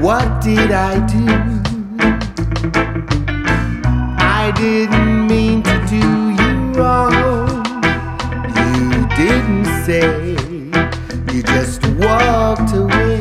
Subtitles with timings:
[0.00, 1.26] What did I do?
[4.18, 7.66] I didn't mean to do you wrong.
[8.56, 10.30] You didn't say,
[11.34, 13.20] you just walked away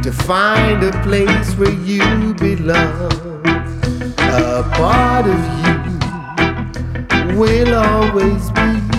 [0.00, 3.42] to find a place where you belong.
[4.18, 5.40] A part of
[7.28, 8.89] you will always be.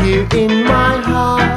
[0.00, 1.51] you in my heart.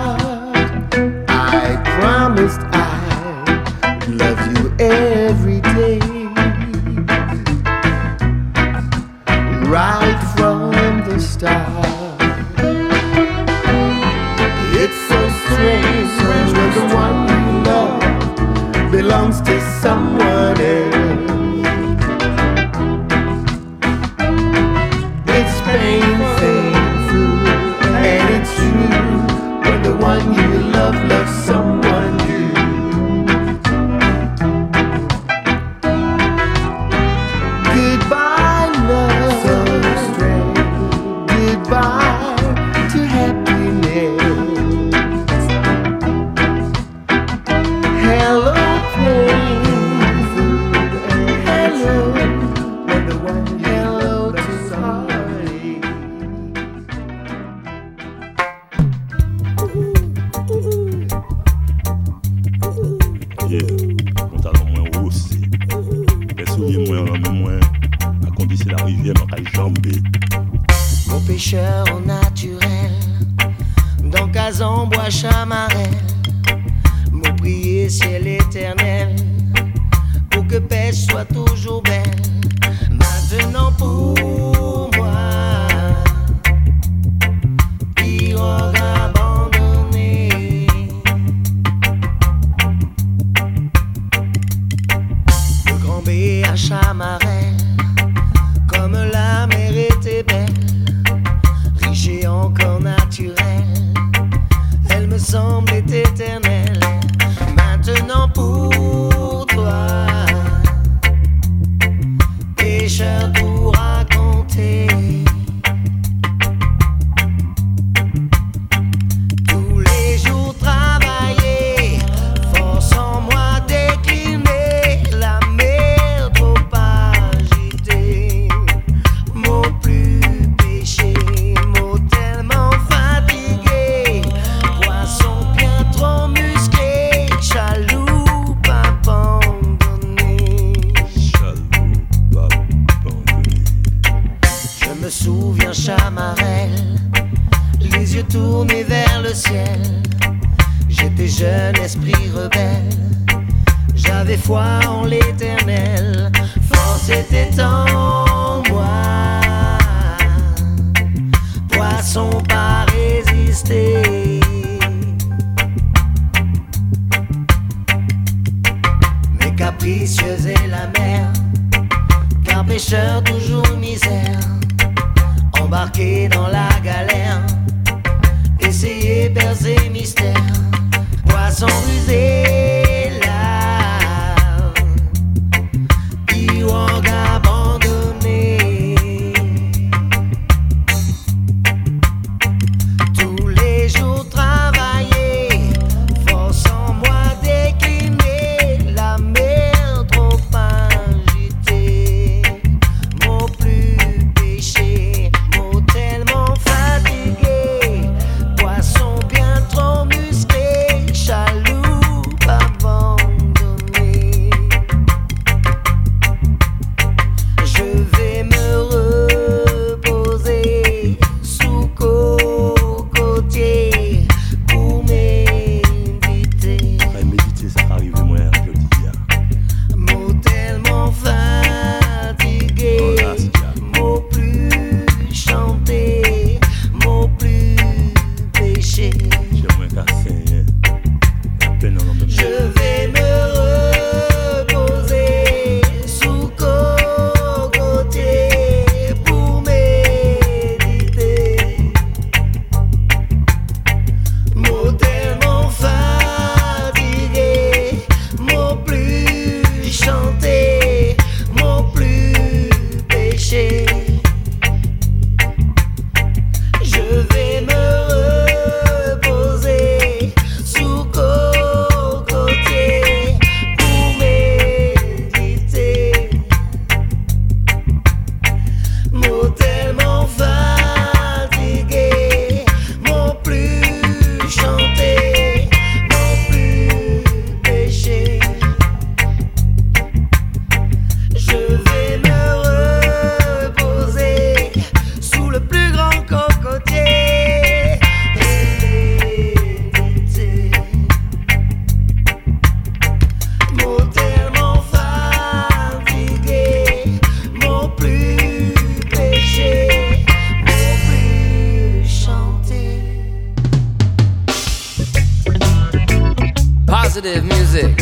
[317.26, 317.96] positive music.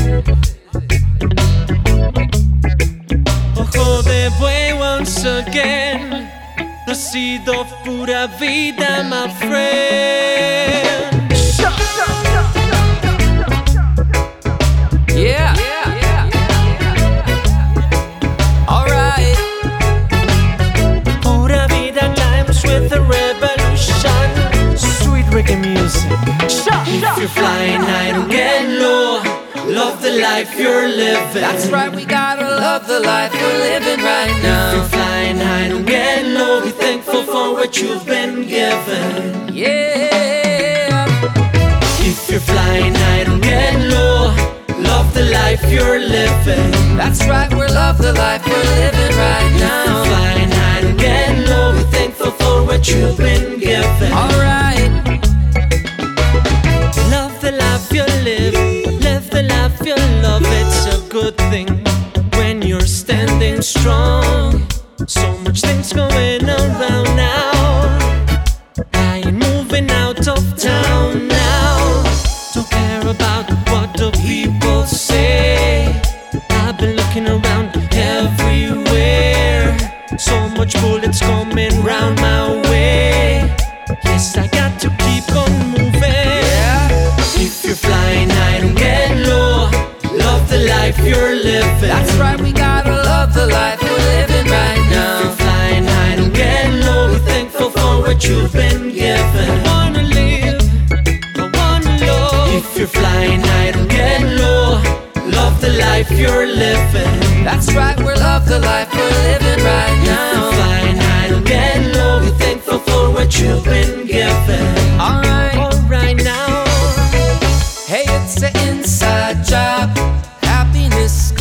[3.56, 6.30] Ojo de buey once again.
[6.86, 11.31] Nacido pura vida, my friend.
[15.16, 15.56] Yeah.
[15.56, 15.88] yeah.
[16.02, 16.30] yeah.
[18.68, 19.38] Alright.
[21.22, 24.28] Pura vida times with the revolution.
[24.75, 26.12] Sweet reggae music.
[28.30, 28.62] If
[30.13, 31.42] the life you're living.
[31.42, 34.69] That's right, we gotta love the life we're living right now.
[34.69, 36.63] If you're flying high, don't get low.
[36.63, 39.54] Be thankful for what you've been given.
[39.54, 41.07] Yeah.
[42.00, 44.36] If you're flying high, don't get low.
[44.80, 46.71] Love the life you're living.
[46.98, 49.82] That's right, we love the life we're living right now.
[49.82, 51.74] If you're flying high, don't get low.
[51.74, 54.12] Be thankful for what you've been given.
[54.12, 55.12] Alright.
[59.86, 61.68] you love, it's a good thing
[62.34, 64.68] when you're standing strong.
[65.08, 67.52] So much things going around now.
[92.20, 95.32] right, we gotta love the life we're living right now.
[95.36, 97.13] Flying high, don't get low.
[97.13, 99.63] Be thankful for what you've been given.
[99.63, 100.62] Wanna live,
[101.53, 102.53] wanna love.
[102.53, 104.82] If you're flying high, don't get low.
[105.39, 107.43] Love the life you're living.
[107.43, 110.51] That's right, we love the life we're living right now.
[110.51, 112.20] Flying high, don't get low.
[112.22, 114.02] Be thankful for what you've been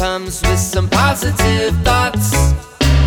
[0.02, 2.32] comes with some positive thoughts.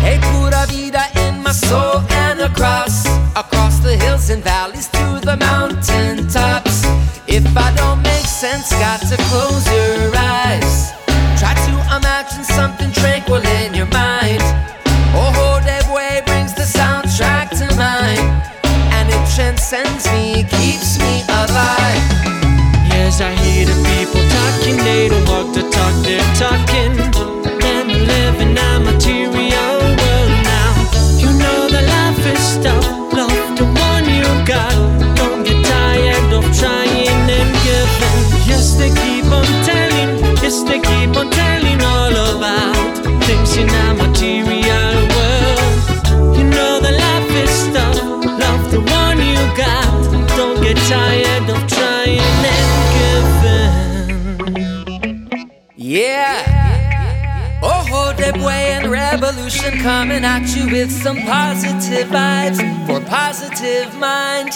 [0.00, 3.04] Hey, pura vida in my soul and across,
[3.36, 6.86] across the hills and valleys to the mountain tops.
[7.26, 9.75] If I don't make sense, got to close.
[26.06, 27.35] they're talking.
[59.72, 64.50] Coming at you with some positive vibes for positive mind.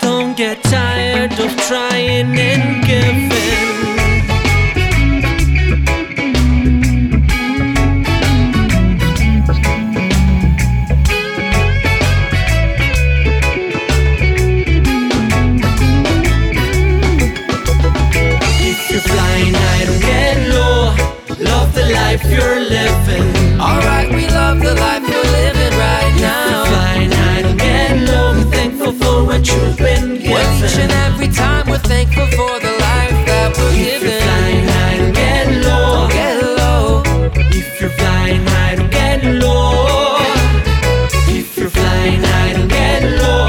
[0.00, 3.34] Don't get tired of trying and giving.
[21.92, 23.60] Life you're living.
[23.60, 24.08] Alright,
[24.54, 26.50] love the life we're living right now.
[26.50, 28.50] You're flying high, get low.
[28.50, 30.30] Thankful for what you've been given.
[30.30, 34.08] Well, each and every time we're thankful for the life that we're if given.
[34.08, 35.94] If you're flying high, don't get low.
[35.94, 37.02] Don't get low.
[37.50, 40.18] If you're flying high, don't get low.
[41.28, 43.46] If you're flying high, don't get low.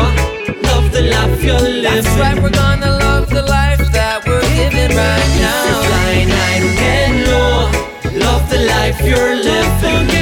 [0.69, 1.83] Love the life you're living.
[1.83, 5.61] That's right, we're gonna love the life that we're living right now.
[5.61, 7.69] If you're flying high, get low.
[8.25, 10.14] Love the life you're living.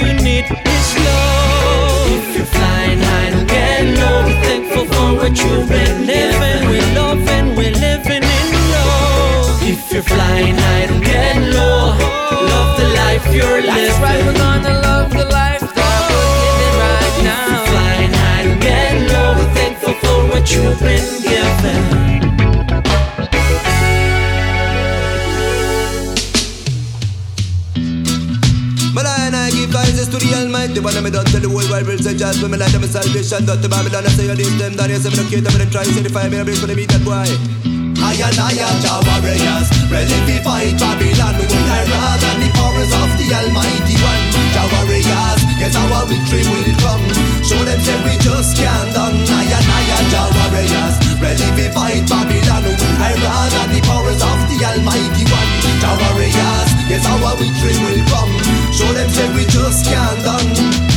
[0.00, 2.10] Don't forget all you need is love.
[2.10, 4.26] If you're flying high, don't get low.
[4.26, 6.68] Be thankful for what you've been living.
[6.68, 9.62] We're loving, we're living in love.
[9.62, 11.96] If you're flying high, don't get low.
[12.48, 13.74] Love the life you're living.
[13.74, 17.44] That's right, we're gonna love the life that we're living right now.
[17.44, 19.34] If you're flying high, don't get low.
[19.34, 22.29] Be thankful for what you've been given.
[30.20, 32.84] The Almighty When I'm done tell the world will say just when me light them
[32.84, 35.40] salvation Done to Babylon I say you this them down here Say me no care
[35.40, 37.69] to me them try the fire me a blaze for the beat that boy
[38.10, 39.70] I and I am Jah warriors.
[39.86, 44.24] Ready to fight Babylon We will higher than the powers of the Almighty One.
[44.50, 47.06] Jah warriors Guess our victory will come.
[47.46, 49.14] Show them say we just can't done.
[49.14, 50.94] I and I am Jah warriors.
[51.22, 55.50] Ready to fight Babylon We will higher than the powers of the Almighty One.
[55.78, 58.34] Jah warriors Guess our victory will come.
[58.74, 60.89] Show them say we just can't done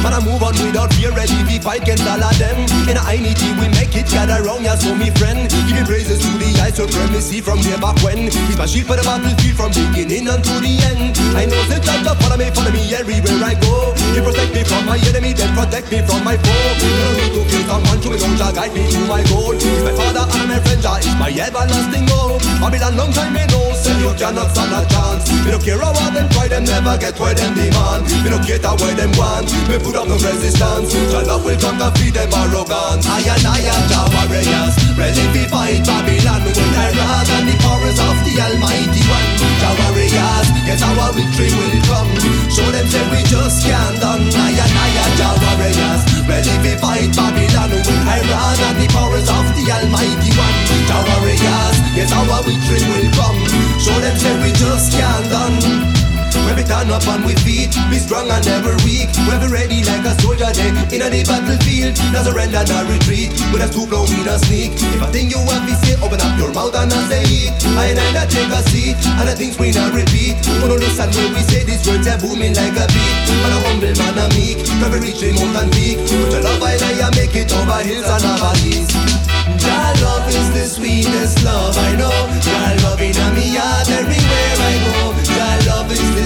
[0.00, 2.56] Man, I move on without fear, ready to fight against all of them.
[2.88, 5.44] In a unity, we make it, gather round, ya so me friend.
[5.68, 8.32] Give me praises to the high supremacy from way back when.
[8.32, 11.20] He's my shield for the battlefield from beginning unto the end.
[11.36, 13.92] I know the God that follow me, follow me everywhere I go.
[14.16, 16.72] He protect me from my enemy, then protect me from my foe.
[16.80, 19.52] You don't need to fear someone, to me, don't guide me to my goal.
[19.52, 22.40] He's my father and my friend, Jah is my everlasting goal.
[22.64, 25.28] I've been a long time me know, say you cannot stand a chance.
[25.44, 28.04] Me don't care how them try, them never get where them demand.
[28.24, 29.48] Me don't care where them want.
[29.68, 30.94] Me put up no resistance.
[31.10, 33.06] Jah love will come to feed them arrogance.
[33.10, 34.74] I and I am Jah warriors.
[34.94, 39.28] Ready to fight Babylon With terror and the powers of the Almighty One.
[39.58, 42.10] Jah warriors Guess our victory will come
[42.54, 44.30] Show them say we just can't done.
[44.30, 46.02] I and I am Jah warriors.
[46.30, 50.56] Ready to fight Babylon With terror and the powers of the Almighty One.
[50.86, 53.40] Jah warriors Guess our victory will come
[53.82, 55.99] Show them say we just can't done
[56.46, 59.10] when we turn up on we feet, be strong and never weak.
[59.26, 61.94] When we ready like a soldier then in the battlefield.
[62.12, 63.34] No surrender, no retreat.
[63.52, 64.74] With a stoop low, we no sneak.
[64.94, 67.54] If I think you want me say, open up your mouth and I say it.
[67.74, 70.38] I and I not take a seat, and the things we not repeat.
[70.60, 73.16] When to listen when we say these words are booming like a beat.
[73.42, 74.58] Man a humble, man a meek.
[74.78, 75.98] Never reach the mountain peak.
[75.98, 78.90] With your love I lie, I make it over hills and valleys.
[79.58, 82.14] Your love is the sweetest love I know.
[82.42, 85.09] Your love in me heart everywhere I go.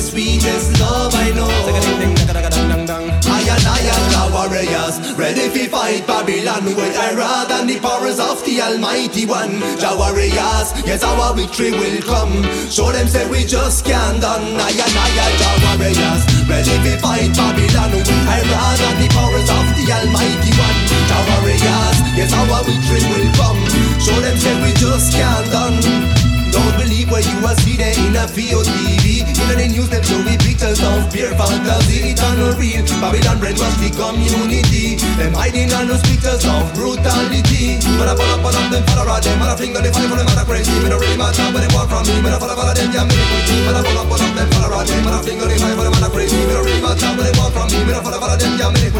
[0.05, 1.49] Sweetest love I know.
[1.49, 8.21] I and I am the warriors, ready to fight Babylon with Ira than the powers
[8.21, 9.61] of the Almighty One.
[9.81, 12.45] The warriors, yes our victory will come.
[12.69, 14.45] Show them say we just can't done.
[14.61, 19.49] I and I am the warriors, ready to fight Babylon with Ira than the powers
[19.49, 20.81] of the Almighty One.
[21.09, 23.61] The warriors, yes our victory will come.
[24.05, 26.24] Show them say we just can't done.
[26.55, 29.27] Don't believe what you are see there in a field TV.
[29.27, 32.15] In the news them show me pictures of pure fantasy.
[32.15, 32.87] It's not real.
[33.03, 34.95] Babylon brainwash the community.
[35.19, 37.83] Them hiding on those pictures of brutality.
[37.99, 39.35] When I pull up on them follow around them.
[39.43, 40.71] When I finger they fight for them and I crazy.
[40.79, 42.23] Me don't really matter where they want from me.
[42.23, 43.19] When I follow follow them, yeah, me.
[43.67, 45.03] When I pull up on them follow around them.
[45.03, 46.39] When I finger they fight for them and I crazy.
[46.39, 47.83] Me don't really matter where they want from me.
[47.83, 48.95] When I follow follow them, yeah, me.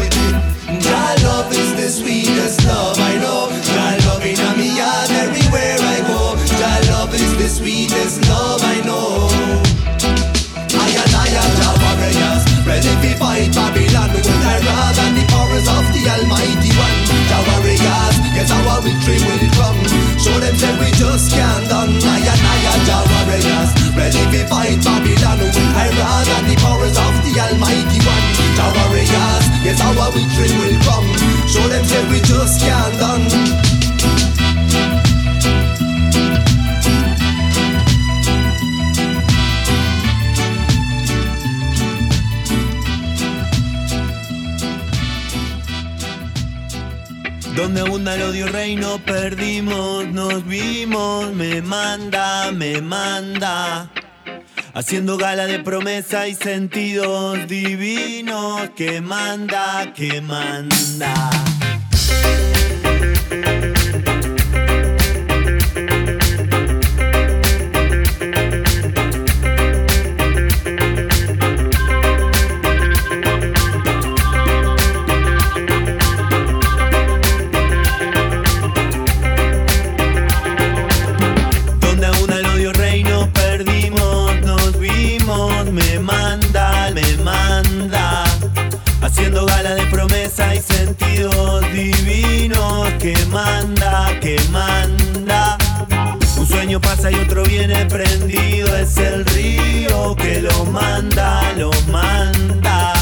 [0.83, 3.47] Your love is the sweetest love I know.
[3.47, 5.74] Your love in me heart everywhere I.
[6.65, 9.29] Your love is the sweetest love I know.
[10.73, 15.25] I and I are the warriors, ready to fight Babylon with the rod and the
[15.29, 16.97] powers of the Almighty One.
[17.29, 19.77] The warriors, yes, our victory will come.
[20.17, 22.01] Show them that we just can't done.
[22.01, 26.57] I and I are the warriors, ready to fight Babylon with the rod and the
[26.65, 28.25] powers of the Almighty One.
[28.57, 31.13] The warriors, yes, our victory will come.
[31.45, 33.64] Show them that we just can't done.
[47.77, 53.89] Abunda el odio reino perdimos, nos vimos, me manda, me manda.
[54.73, 61.13] Haciendo gala de promesa y sentidos divinos que manda, que manda.
[97.05, 98.75] Pasa y otro viene prendido.
[98.75, 102.93] Es el río que lo manda, lo manda.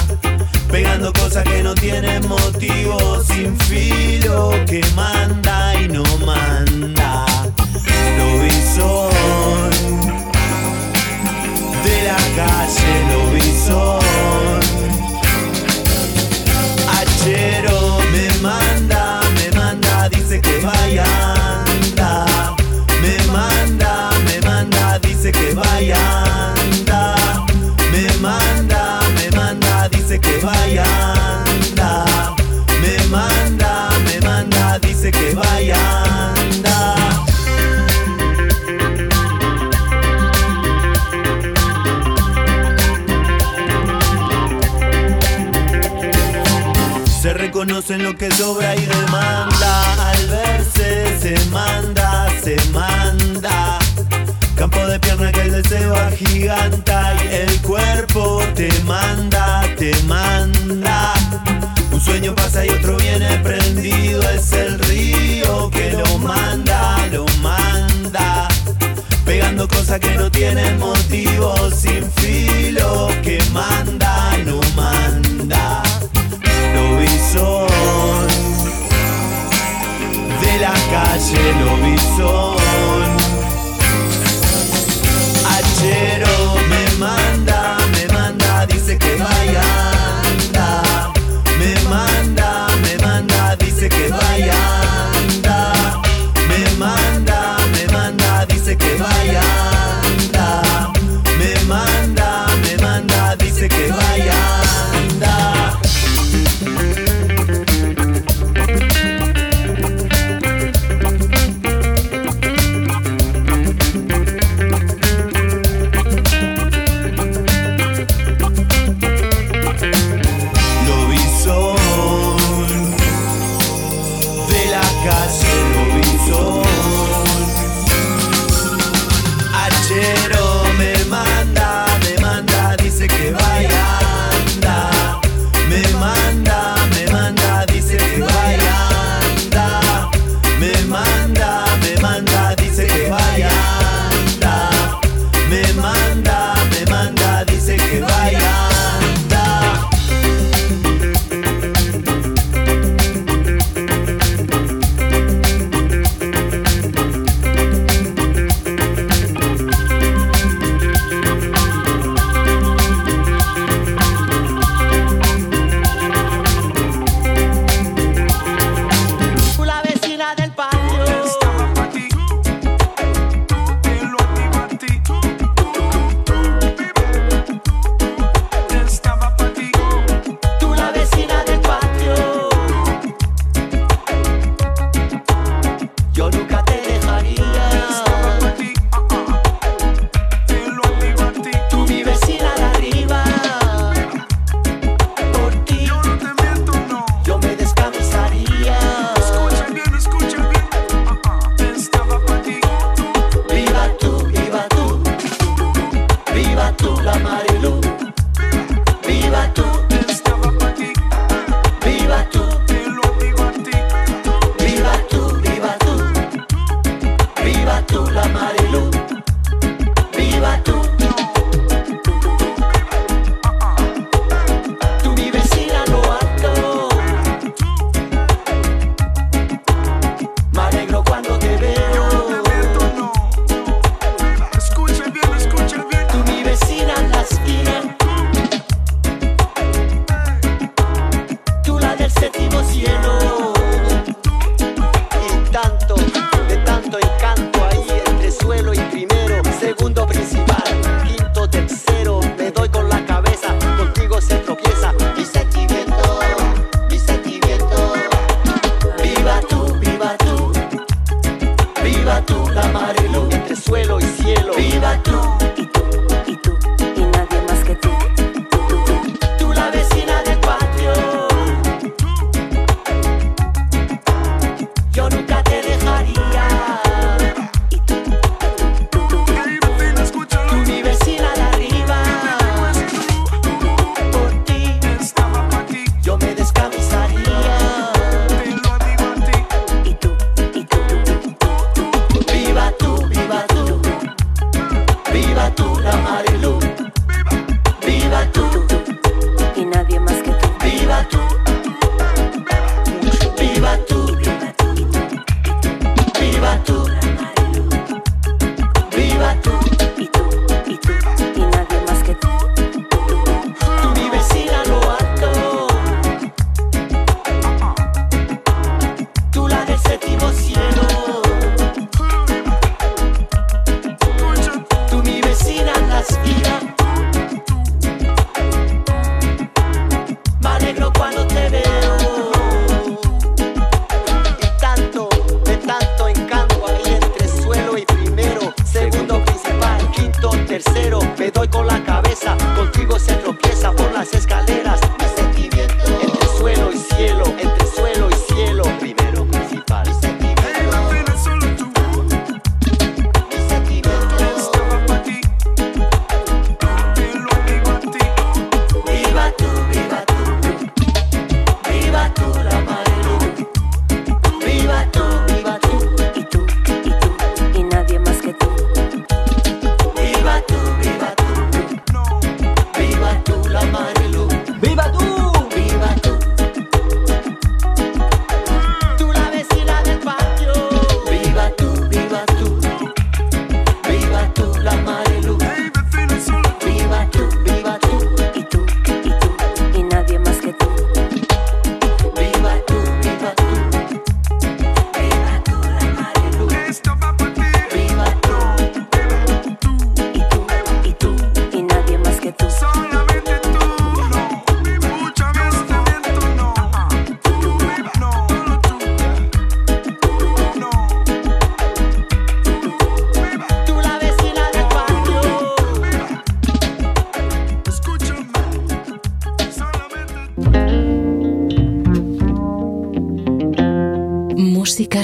[0.71, 7.25] Pegando cosas que no tienen motivo, sin filo, que manda y no manda.
[8.17, 8.49] Lo vi
[11.83, 14.02] de la calle, lo vi
[47.93, 50.11] reconoce lo que sobra y demanda.
[50.11, 53.79] Al verse se manda, se manda.
[54.55, 61.13] Campo de pierna que el deseo agiganta y el cuerpo te manda, te manda.
[61.91, 68.47] Un sueño pasa y otro viene prendido, es el río que lo manda, lo manda.
[69.25, 75.22] Pegando cosas que no tienen motivo, sin filo, que manda, no manda.
[80.41, 81.95] De la calle, lo vi
[86.69, 89.63] me manda, me manda, dice que vaya.
[91.59, 94.92] Me manda, me manda, dice que vaya,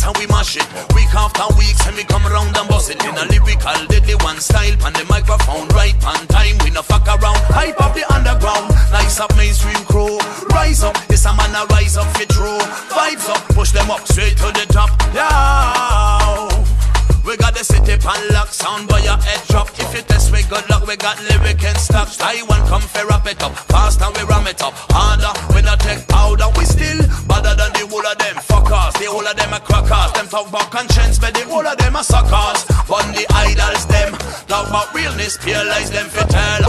[0.00, 0.66] dance and we mash it.
[0.94, 3.02] Week after week and we come around and bust it.
[3.04, 4.76] In a lyrical deadly one style.
[4.78, 6.56] Pan the microphone right on time.
[6.64, 7.38] We no fuck around.
[7.48, 8.70] Hype up the underground.
[8.92, 10.18] Nice up mainstream crew.
[10.50, 12.58] Rise up, this a man a rise up for true
[12.90, 14.90] Vibes up, push them up straight to the top.
[15.14, 16.79] Yeah
[17.26, 19.68] we got the city pan lock, sound by your head drop.
[19.78, 22.08] If you test, we good luck, we got lyric and stock.
[22.12, 24.72] Taiwan come fair wrap it up, fast and we ram it up.
[24.90, 26.98] Harder, we not take powder, we still
[27.28, 28.94] better than the whole of them fuckers.
[28.98, 30.12] The whole of them are crackers.
[30.12, 32.64] Them talk about conscience, but the whole of them are suckers.
[32.88, 34.12] Fun the idols, them
[34.48, 36.62] talk about realness, realize them for tell.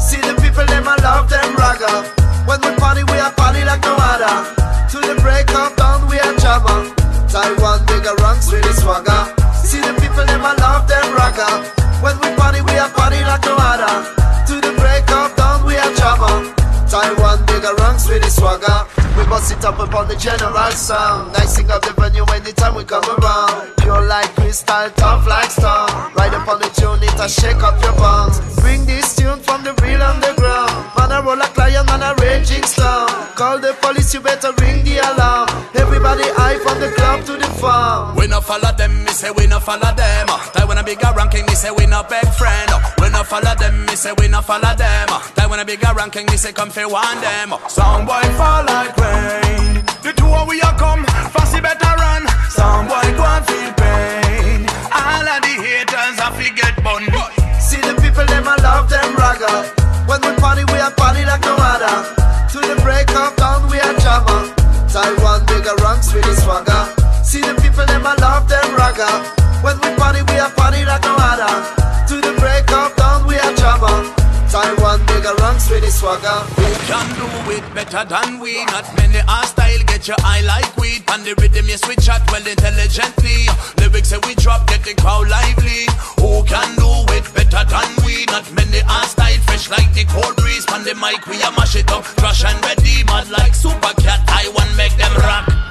[0.00, 2.06] See the people, them I love them ragga.
[2.48, 4.56] When we party, we are party like no other.
[4.88, 6.94] To the break of dawn, we are jammer.
[7.28, 9.47] Taiwan, bigger ranks with the swagger.
[9.68, 11.48] See the people, them I love them ragga.
[12.00, 14.00] When we party, we are party like no other.
[14.48, 16.56] To the break of dawn, we are jammer.
[16.88, 18.97] Taiwan, bigger ranks with the swagger.
[19.18, 21.32] We bust it up upon the general sound.
[21.32, 23.74] Nicing up the venue anytime we come around.
[23.78, 25.90] Pure like crystal, tough like stone.
[26.14, 28.38] Ride upon the tune, it a shake up your bones.
[28.62, 30.70] Bring this tune from the real underground.
[30.96, 33.10] Man, I roll a lion, man, a raging storm.
[33.34, 35.48] Call the police, you better ring the alarm.
[35.74, 38.14] Everybody high from the club to the farm.
[38.16, 40.26] We no follow them, me say we no follow them.
[40.30, 42.70] Ah, they wanna bigger ranking, me say we no beg friend.
[42.70, 45.08] Ah, we no follow them, me say we no follow them.
[45.10, 47.54] Ah, they wanna bigger ranking, me say come fi one them.
[47.68, 49.84] Some boy fall like rain.
[50.02, 52.26] The two of we a come, fussy better run.
[52.50, 54.60] Some boy go and feel pain.
[54.92, 57.04] All of the haters a fi get bun.
[57.60, 59.68] See the people, them I love them ragga.
[60.08, 61.96] When we party, we are party like no other.
[62.52, 64.48] To the break of dawn, we are jammer.
[64.88, 66.82] Taiwan, bigger ranks with the swagger.
[67.22, 69.10] See the people, them I love them ragga.
[69.62, 71.77] When we party, we are party like no other.
[75.68, 76.38] boss with the swagger.
[76.56, 78.64] Who can do it better than we?
[78.66, 81.04] Not many are style, get your eye like weed.
[81.08, 83.48] And the rhythm you switch out well intelligently.
[83.78, 85.86] Lyrics that we drop, get the crowd lively.
[86.20, 88.24] Who can do it better than we?
[88.26, 90.66] Not many are style, fresh like the cold breeze.
[90.72, 93.04] And the mic, we are mash it up, crush and ready.
[93.04, 95.67] Mad like super cat, I want make them rock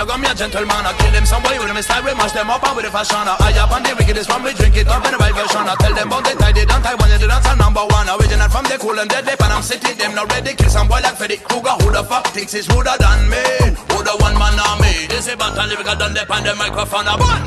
[0.00, 0.84] no come a gentleman.
[0.88, 2.92] I kill them some boy with them style we mash them up and with the
[2.92, 3.20] fashion.
[3.20, 5.68] I up on the wickedest one we drink it up in the right version.
[5.68, 8.08] I tell them about the tie they don't tie one dance are number one.
[8.08, 10.56] Original from the cool and deadly and I'm sitting them not ready.
[10.56, 13.44] Kill some boy like Freddy Krueger Who the fuck thinks he's ruder than me?
[13.92, 15.04] Who the one man army?
[15.12, 17.40] This is battle lyrical done the pan the microphone bun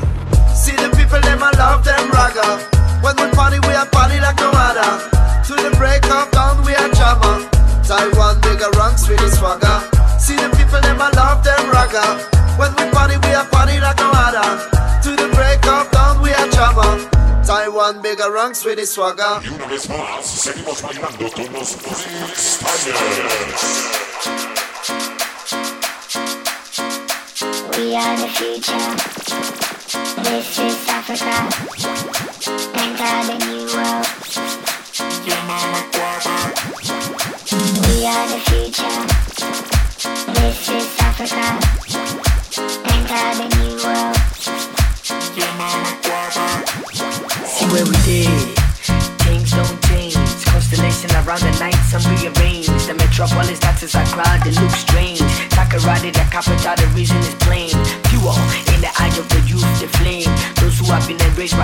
[0.53, 2.61] See the people them I love them ragga.
[3.01, 4.93] When we party we a party like no other.
[5.49, 7.49] To the break of dawn we a jama
[7.81, 12.23] Taiwan bigger ranks with the swagger See the people them I love them ragga
[12.57, 14.71] When we party we a party like no other
[15.03, 16.97] To the break of dawn we a jama
[17.45, 23.03] Taiwan bigger ranks with the swagger Y una vez más, seguimos bailando con los freestylers.
[27.77, 28.95] We are the future.
[30.23, 31.49] This is Africa.
[32.79, 34.07] Enter the new world.
[37.87, 39.72] We are the future.
[40.03, 41.39] This is Africa.
[42.91, 44.15] Enter the new world.
[47.47, 48.27] See where we.
[49.23, 50.19] Things don't change.
[50.43, 51.55] Constellation around the
[52.11, 52.67] rearranged.
[52.83, 55.23] The metropolis, that is a crowd, they look strange.
[56.03, 57.71] The capital, the reason is plain.
[58.75, 60.27] In the eye of the youth, the flame.
[60.59, 61.15] Those who have been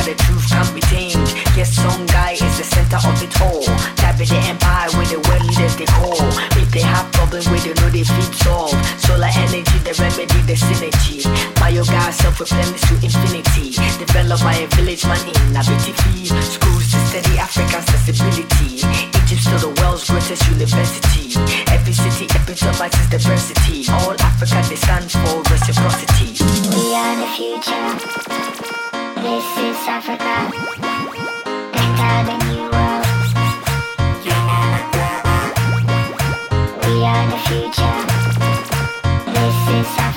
[0.07, 1.27] the truth can't be tamed.
[1.59, 3.67] Yes, some guy is the center of it all.
[3.99, 6.15] That be the empire where the world leaders they call.
[6.55, 7.11] If they have
[7.59, 8.71] they know they fit solve.
[8.99, 11.23] Solar energy, the remedy, the synergy.
[11.55, 13.71] Biogas self-replenish to infinity.
[13.97, 16.27] Developed by a village man in Abetifi.
[16.27, 18.83] Schools to study African accessibility.
[19.19, 21.35] Egypt still the world's greatest university.
[21.71, 23.85] Every city epitomizes diversity.
[23.91, 26.43] All Africa they stand for reciprocity.
[26.75, 27.87] We are the future.
[29.21, 30.79] This is Africa.
[37.49, 38.05] Future.
[39.25, 40.08] This is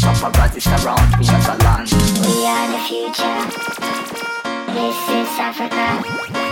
[0.00, 1.90] Surround me as a land.
[2.24, 3.40] We are the future.
[4.72, 6.49] This is Africa.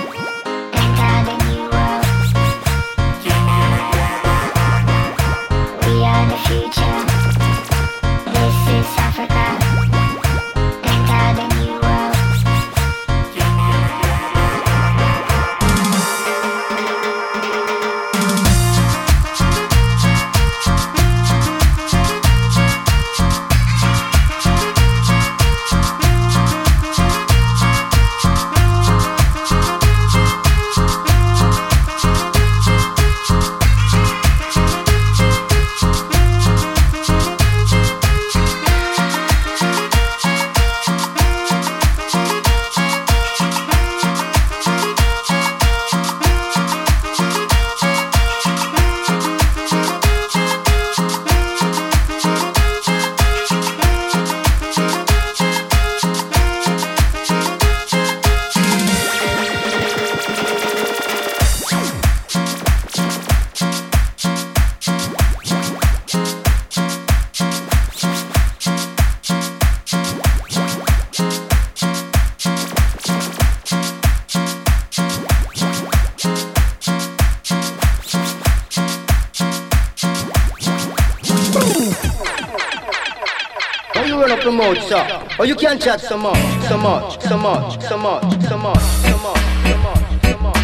[85.69, 90.49] Can't chat so much, so much, so much, so much, so much, so much, so
[90.49, 90.59] much.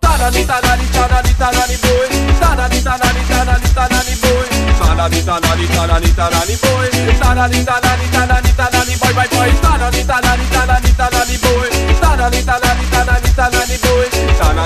[0.00, 2.08] Tanani tanani tanani boy
[2.40, 4.46] Tanani tanani tanani tanani boy
[4.80, 6.88] Tanani tanani tanani tanani boy
[7.20, 11.68] Tanani tanani tanani tanani boy boy boy Tanani tanani tanani tanani boy
[12.00, 12.85] Tanani tanani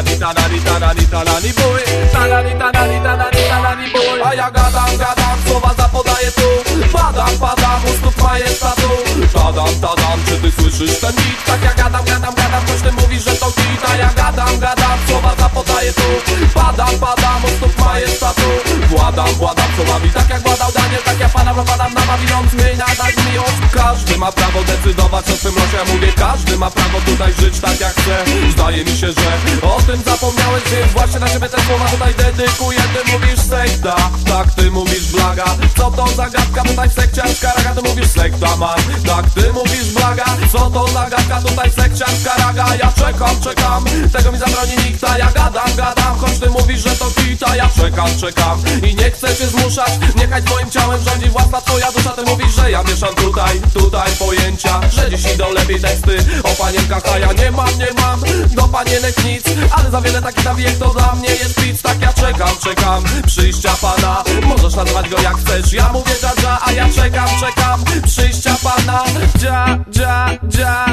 [0.01, 1.83] Tanani tanani tanani tanani boy.
[2.13, 4.21] Tanani tanani tanani tanani boy.
[4.25, 6.49] A ja gadam, gadam, słowa zapodaję tu.
[6.93, 8.89] Padam, padam, u stóp majestatu
[9.33, 11.45] Tadam, tadam, czy ty słyszysz ten beat?
[11.47, 13.51] Tak ja gadam, gadam, gadam, coś ty mówisz, że to
[13.99, 16.09] Ja gadam, gadam, słowa zapodaję tu.
[16.55, 18.51] Padam, padam, u stóp majestatu.
[18.91, 23.15] Władam, władam słowami, tak jak władał Daniel Tak ja padam, padam na Babilon Zmień nadać
[23.31, 27.61] miłość Każdy ma prawo decydować o swym losie Ja mówię, każdy ma prawo tutaj żyć
[27.61, 28.25] tak jak chce.
[28.51, 29.31] Zdaje mi się, że
[29.63, 32.81] o tym zapomniałeś Więc właśnie na ciebie te słowa tutaj dedykuję.
[32.95, 35.45] Ty mówisz sekta, tak ty mówisz blaga.
[35.77, 39.93] Co to za gadka tutaj w sekciarz karaga Ty mówisz sekta man, tak ty mówisz
[39.95, 40.25] blaga.
[40.53, 43.80] Co to za gadka tutaj w sekciarz karaga Ja czekam, czekam,
[44.13, 47.69] tego mi zabroni nikt A ja gadam, gadam, choć ty mówisz, że to kita Ja
[47.77, 48.63] czekam, czekam.
[48.83, 49.91] I nie chcę cię zmuszać.
[50.17, 52.11] Niechaj twoim ciałem rządzi własna twoja dusza.
[52.11, 54.81] Ty mówisz, że ja mieszam tutaj, tutaj pojęcia.
[54.93, 58.21] Że dziś idą lepiej teksty o panienkach A ja nie mam, nie mam
[58.51, 59.45] do panienek nic.
[59.71, 61.83] Ale za wiele takich nawijek to dla mnie jest pic.
[61.83, 64.25] Tak ja czekam, czekam przyjścia pana.
[64.43, 65.73] Możesz nazywać go jak chcesz.
[65.73, 69.05] Ja mówię dża dża, a ja czekam, czekam przyjścia pana.
[69.39, 70.87] Dża, dża, dża.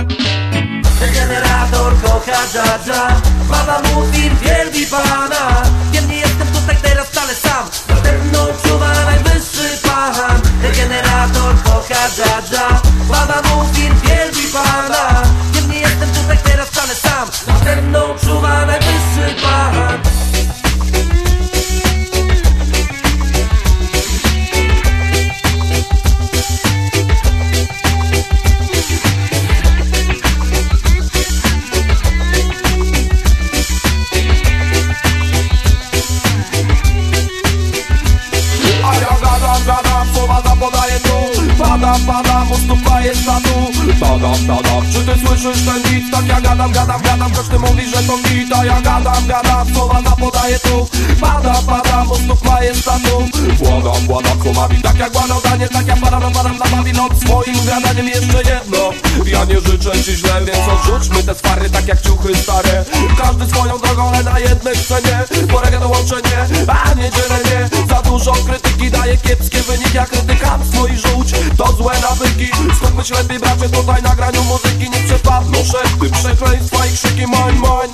[1.14, 3.08] Generator kocha dża dża
[3.50, 5.62] Baba mówi wielbi pana.
[5.92, 7.66] Wiem nie jestem tutaj teraz wcale sam.
[7.90, 10.42] Nade mną czuwa najwyższy pan.
[10.76, 12.82] Generator kocha dża dża.
[13.12, 13.90] Baba mówi
[43.40, 43.77] majestatu
[44.28, 46.12] Tadam, tadam, czy ty słyszysz ten beat?
[46.12, 50.02] Tak ja gadam, gadam, gadam, ty mówisz, że to hit A ja gadam, gadam, słowa
[50.02, 50.88] zapodaję tu.
[51.22, 53.26] Padam, padam, u stóp majestatu
[53.58, 58.08] Władam, władam słowami, tak jak władał Daniel Tak ja padam, padam na Babilon Swoim gadaniem
[58.08, 58.78] jeszcze jedno.
[59.26, 62.86] Ja nie życzę ci źle, więc odrzućmy te swary Tak jak ciuchy stare.
[63.22, 68.92] Każdy swoją drogą, ale na jednej scenie Polega dołączenie, a nie dzielenie Za dużo krytyki
[68.92, 72.48] daje kiepskie wyniki Jak krytykanstwo i żółć, to złe nawyki.
[72.78, 77.56] Skupmy się lepiej bracie tutaj na graniu muzyki Nie przepadną szepty, przekleństwa i krzyki moń,
[77.56, 77.88] moń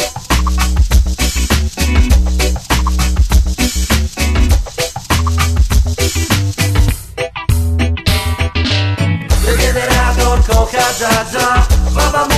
[9.58, 12.33] Generator kocha dża dża Baba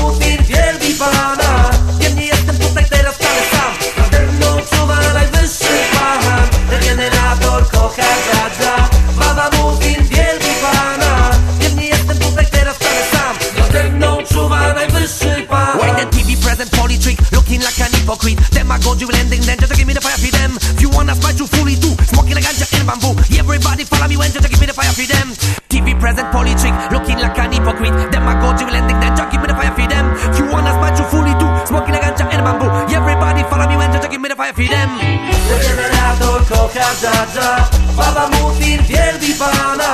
[18.16, 18.40] hypocrite?
[18.52, 20.56] Them I go drill ending then just give me the fire for them.
[20.56, 23.16] If you wanna spy you fully too, smoking a ganja in bamboo.
[23.36, 25.36] Everybody follow me when just give me the fire for them.
[25.68, 27.94] TV present poly trick looking like an hypocrite.
[28.12, 30.16] Them I go drill ending then just give me the fire for them.
[30.32, 32.72] If you wanna spy you fully too, smoking a ganja in bamboo.
[32.88, 34.90] Everybody follow me when just give me the fire for them.
[37.96, 39.85] Baba mówi wielbi pana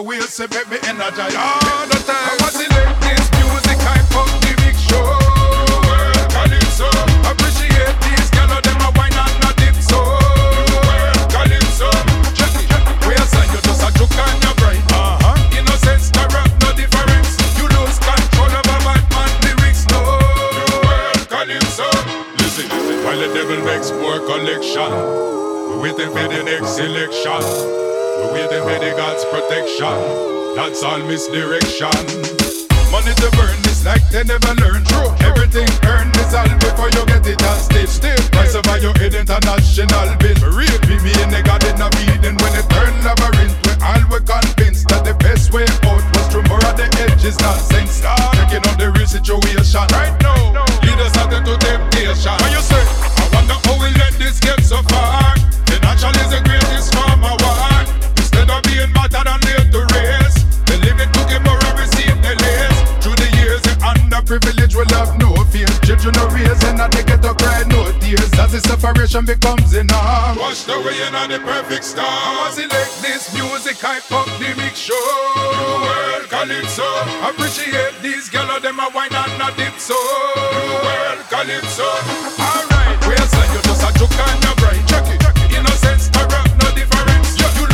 [0.00, 1.97] We'll see, baby energize.
[69.18, 70.38] passion becomes enough.
[70.38, 72.04] Watch the way in on the perfect star.
[72.06, 74.94] I select this music, I pop the mix show.
[74.94, 76.86] New world calypso.
[77.28, 79.94] Appreciate these girls, of them a wine and a dip so.
[79.94, 81.88] New world calypso.
[82.38, 83.48] Alright, where's that?
[83.52, 85.16] You're just a joke and a brain chucky.
[85.54, 87.38] Innocence, a rock, no difference.
[87.38, 87.67] You